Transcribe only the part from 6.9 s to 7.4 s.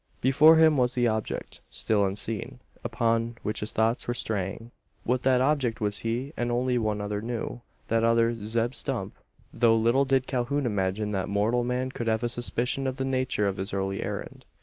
other